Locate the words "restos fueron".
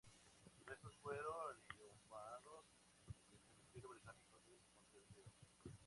0.65-1.61